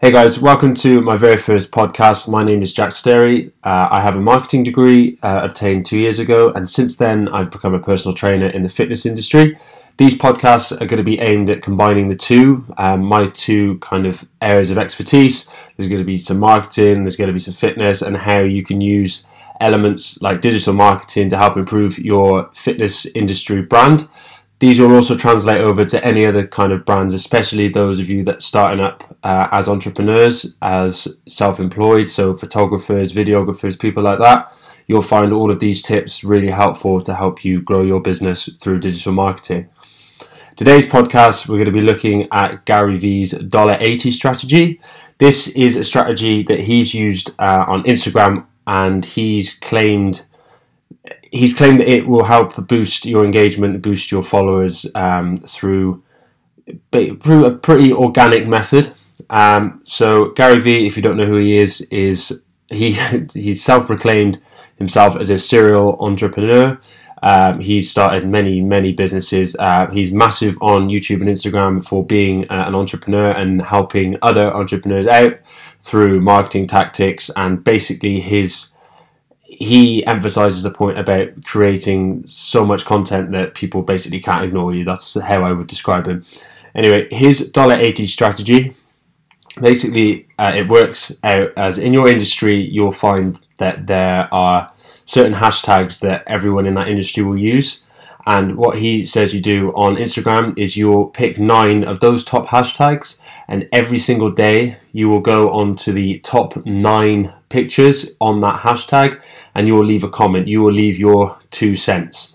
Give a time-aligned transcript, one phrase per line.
[0.00, 2.28] Hey guys, welcome to my very first podcast.
[2.28, 3.50] My name is Jack Sterry.
[3.64, 7.50] Uh, I have a marketing degree uh, obtained two years ago, and since then I've
[7.50, 9.58] become a personal trainer in the fitness industry.
[9.96, 14.06] These podcasts are going to be aimed at combining the two, um, my two kind
[14.06, 15.50] of areas of expertise.
[15.76, 18.62] There's going to be some marketing, there's going to be some fitness, and how you
[18.62, 19.26] can use
[19.60, 24.08] elements like digital marketing to help improve your fitness industry brand.
[24.60, 28.24] These will also translate over to any other kind of brands, especially those of you
[28.24, 34.52] that are starting up uh, as entrepreneurs, as self-employed, so photographers, videographers, people like that.
[34.88, 38.80] You'll find all of these tips really helpful to help you grow your business through
[38.80, 39.68] digital marketing.
[40.56, 44.80] Today's podcast, we're going to be looking at Gary Vee's $80 strategy.
[45.18, 50.26] This is a strategy that he's used uh, on Instagram and he's claimed
[51.30, 56.02] he's claimed that it will help boost your engagement, boost your followers um, through
[56.92, 58.92] through a pretty organic method.
[59.30, 62.92] Um, so Gary Vee, if you don't know who he is, is he
[63.34, 64.40] he's self-proclaimed
[64.76, 66.78] himself as a serial entrepreneur.
[67.20, 69.56] Um, he's started many many businesses.
[69.58, 74.54] Uh, he's massive on YouTube and Instagram for being uh, an entrepreneur and helping other
[74.54, 75.38] entrepreneurs out
[75.80, 78.70] through marketing tactics and basically his
[79.48, 84.84] he emphasizes the point about creating so much content that people basically can't ignore you.
[84.84, 86.22] That's how I would describe him.
[86.74, 88.74] Anyway, his dollar $80 strategy
[89.60, 94.72] basically uh, it works out as in your industry you'll find that there are
[95.04, 97.82] certain hashtags that everyone in that industry will use
[98.28, 102.48] and what he says you do on Instagram is you'll pick nine of those top
[102.48, 108.40] hashtags and every single day you will go on to the top nine pictures on
[108.40, 109.18] that hashtag
[109.54, 110.46] and you will leave a comment.
[110.46, 112.34] You will leave your two cents.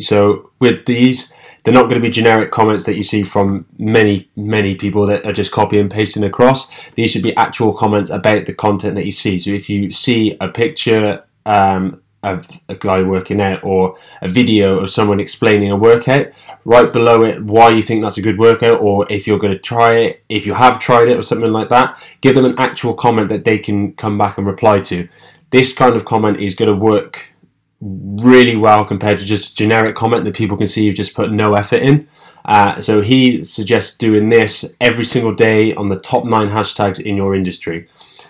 [0.00, 4.28] So with these, they're not going to be generic comments that you see from many,
[4.34, 6.68] many people that are just copy and pasting across.
[6.96, 9.38] These should be actual comments about the content that you see.
[9.38, 14.78] So if you see a picture um, of a guy working out or a video
[14.78, 16.28] of someone explaining a workout,
[16.64, 19.58] right below it why you think that's a good workout or if you're going to
[19.58, 22.94] try it, if you have tried it or something like that, give them an actual
[22.94, 25.08] comment that they can come back and reply to.
[25.50, 27.32] This kind of comment is going to work
[27.80, 31.54] really well compared to just generic comment that people can see you've just put no
[31.54, 32.06] effort in.
[32.44, 37.16] Uh, so he suggests doing this every single day on the top nine hashtags in
[37.16, 37.86] your industry.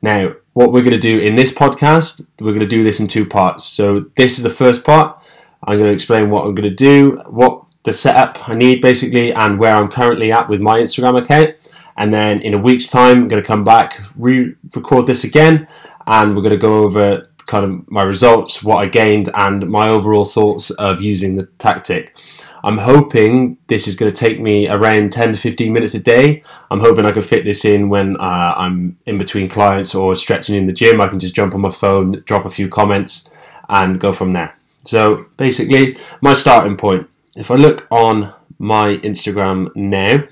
[0.00, 3.06] Now, what we're going to do in this podcast, we're going to do this in
[3.06, 3.64] two parts.
[3.64, 5.22] So, this is the first part.
[5.62, 9.32] I'm going to explain what I'm going to do, what the setup I need basically,
[9.32, 11.54] and where I'm currently at with my Instagram account.
[11.96, 15.68] And then in a week's time, I'm going to come back, re record this again,
[16.06, 19.88] and we're going to go over kind of my results, what I gained, and my
[19.88, 22.16] overall thoughts of using the tactic.
[22.64, 26.42] I'm hoping this is going to take me around 10 to 15 minutes a day.
[26.70, 30.56] I'm hoping I can fit this in when uh, I'm in between clients or stretching
[30.56, 30.98] in the gym.
[30.98, 33.28] I can just jump on my phone, drop a few comments,
[33.68, 34.56] and go from there.
[34.84, 37.06] So basically, my starting point.
[37.36, 40.24] If I look on my Instagram now,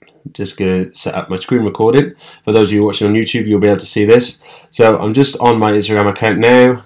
[0.00, 2.14] I'm just going to set up my screen recording.
[2.44, 4.42] For those of you watching on YouTube, you'll be able to see this.
[4.70, 6.84] So I'm just on my Instagram account now,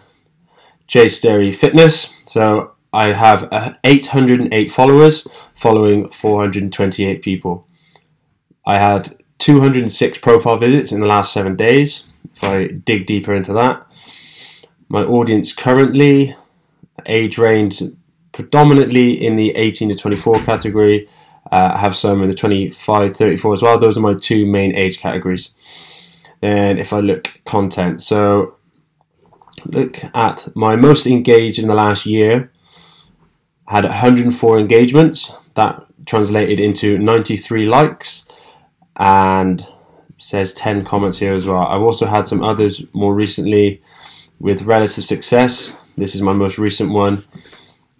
[0.89, 2.25] J Sterry Fitness.
[2.27, 7.67] So I have uh, 808 followers following 428 people.
[8.65, 12.07] I had 206 profile visits in the last seven days.
[12.35, 13.87] If I dig deeper into that,
[14.89, 16.35] my audience currently
[17.07, 17.83] age range
[18.33, 21.09] predominantly in the 18 to 24 category.
[21.51, 23.79] Uh, I have some in the 25 34 as well.
[23.79, 25.55] Those are my two main age categories.
[26.41, 28.57] Then if I look content, so
[29.65, 32.51] look at my most engaged in the last year
[33.69, 35.33] had 104 engagements.
[35.55, 38.27] That translated into 93 likes
[38.97, 39.67] and
[40.19, 41.63] says 10 comments here as well.
[41.63, 43.83] I've also had some others more recently
[44.39, 45.77] with relative success.
[45.97, 47.25] This is my most recent one.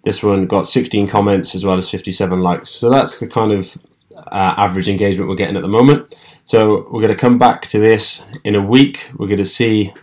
[0.03, 2.69] This one got 16 comments as well as 57 likes.
[2.69, 3.77] So that's the kind of
[4.15, 6.15] uh, average engagement we're getting at the moment.
[6.45, 9.11] So we're going to come back to this in a week.
[9.17, 9.93] We're going to see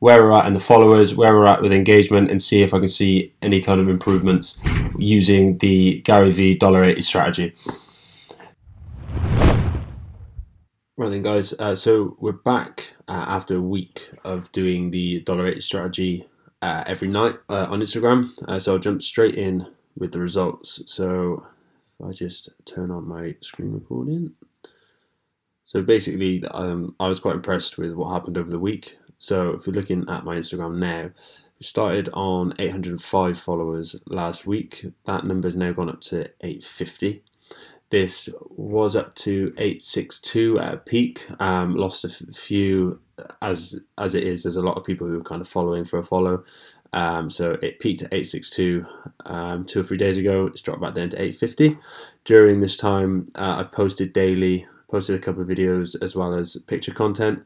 [0.00, 2.78] where we're at in the followers, where we're at with engagement, and see if I
[2.78, 4.58] can see any kind of improvements
[4.98, 7.54] using the Gary Vee dollar $80 strategy.
[10.96, 11.52] Right then, guys.
[11.54, 16.28] Uh, so we're back uh, after a week of doing the dollar $80 strategy
[16.62, 18.30] uh, every night uh, on Instagram.
[18.48, 20.80] Uh, so I'll jump straight in with the results.
[20.86, 21.46] So
[22.04, 24.32] I just turn on my screen recording.
[25.64, 28.98] So basically, um, I was quite impressed with what happened over the week.
[29.18, 31.10] So if you're looking at my Instagram now,
[31.64, 34.84] started on 805 followers last week.
[35.06, 37.22] That number has now gone up to 850.
[37.90, 41.26] this was up to 862 at a peak.
[41.40, 43.00] Um, lost a few
[43.42, 44.42] as as it is.
[44.42, 46.44] There's a lot of people who are kind of following for a follow.
[46.92, 48.86] Um, so it peaked at 862
[49.26, 50.46] um, two or three days ago.
[50.46, 51.76] It's dropped back down to 850.
[52.24, 56.56] During this time, uh, I've posted daily, posted a couple of videos as well as
[56.68, 57.44] picture content.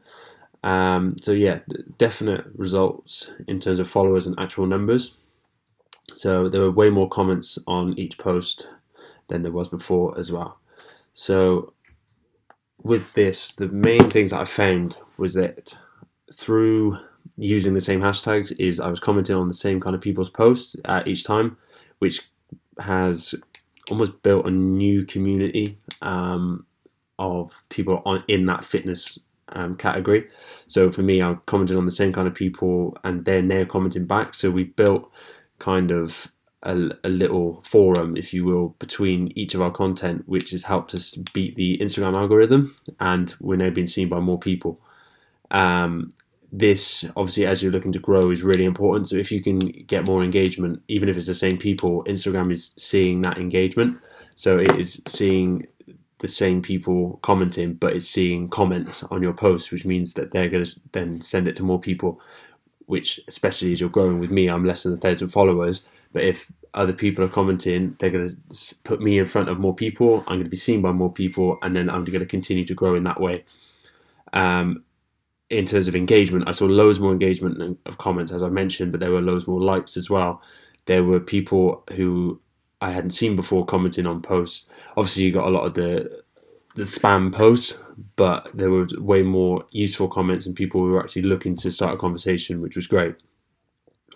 [0.63, 1.59] Um, so yeah,
[1.97, 5.17] definite results in terms of followers and actual numbers.
[6.13, 8.69] So there were way more comments on each post
[9.27, 10.59] than there was before as well.
[11.13, 11.73] So
[12.81, 15.77] with this, the main things that I found was that
[16.33, 16.97] through
[17.37, 20.75] using the same hashtags is I was commenting on the same kind of people's posts
[20.85, 21.57] at each time,
[21.99, 22.21] which
[22.79, 23.35] has
[23.89, 26.65] almost built a new community um,
[27.17, 29.19] of people on in that fitness
[29.53, 30.27] um, category.
[30.67, 34.05] So for me, I commented on the same kind of people, and they're now commenting
[34.05, 34.33] back.
[34.33, 35.11] So we built
[35.59, 36.31] kind of
[36.63, 40.93] a, a, little forum, if you will, between each of our content, which has helped
[40.93, 44.79] us beat the Instagram algorithm, and we're now being seen by more people.
[45.51, 46.13] Um,
[46.51, 50.07] this obviously as you're looking to grow is really important so if you can get
[50.07, 53.99] more engagement even if it's the same people instagram is seeing that engagement
[54.35, 55.67] so it is seeing
[56.19, 60.49] the same people commenting but it's seeing comments on your post which means that they're
[60.49, 62.19] going to then send it to more people
[62.85, 65.83] which especially as you're growing with me i'm less than a thousand followers
[66.13, 69.75] but if other people are commenting they're going to put me in front of more
[69.75, 72.65] people i'm going to be seen by more people and then i'm going to continue
[72.65, 73.43] to grow in that way
[74.33, 74.83] um,
[75.49, 79.01] in terms of engagement, I saw loads more engagement of comments, as I mentioned, but
[79.01, 80.41] there were loads more likes as well.
[80.85, 82.39] There were people who
[82.81, 84.69] I hadn't seen before commenting on posts.
[84.95, 86.23] Obviously, you got a lot of the
[86.75, 87.81] the spam posts,
[88.15, 91.97] but there were way more useful comments and people were actually looking to start a
[91.97, 93.15] conversation, which was great.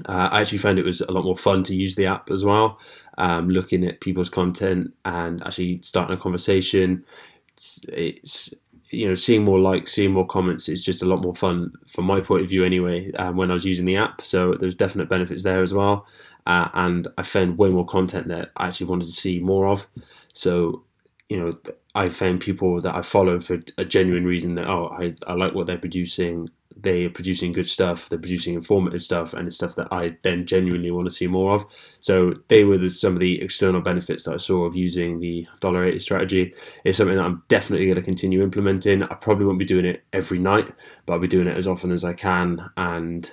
[0.07, 2.44] Uh, I actually found it was a lot more fun to use the app as
[2.44, 2.80] well,
[3.18, 7.06] um, looking at people's content and actually starting a conversation.
[7.50, 8.54] It's, it's
[8.94, 12.06] you know, seeing more likes, seeing more comments is just a lot more fun from
[12.06, 13.12] my point of view anyway.
[13.13, 16.06] Um, when I was using the app, so there's definite benefits there as well.
[16.45, 19.88] Uh, and I found way more content that I actually wanted to see more of.
[20.34, 20.84] So,
[21.30, 21.57] you know,
[21.95, 25.54] I found people that I follow for a genuine reason that oh, I, I like
[25.54, 26.50] what they're producing
[26.83, 30.45] they are producing good stuff, they're producing informative stuff, and it's stuff that I then
[30.45, 31.65] genuinely want to see more of.
[32.00, 35.47] So they were the, some of the external benefits that I saw of using the
[35.62, 36.53] dollar eighty strategy.
[36.83, 39.01] It's something that I'm definitely going to continue implementing.
[39.03, 40.71] I probably won't be doing it every night,
[41.06, 43.31] but I'll be doing it as often as I can and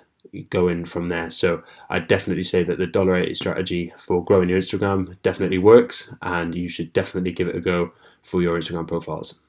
[0.49, 1.31] go in from there.
[1.31, 6.14] So I definitely say that the dollar eighty strategy for growing your Instagram definitely works,
[6.23, 7.93] and you should definitely give it a go
[8.23, 9.41] for your Instagram profiles.